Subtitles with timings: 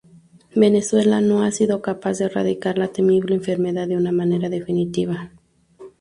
[0.55, 5.31] Venezuela no ha sido capaz de erradicar la temible enfermedad de una manera definitiva.